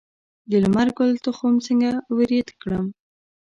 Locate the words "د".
0.49-0.51